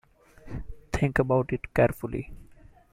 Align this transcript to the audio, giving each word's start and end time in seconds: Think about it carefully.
Think 0.91 1.19
about 1.19 1.53
it 1.53 1.75
carefully. 1.75 2.31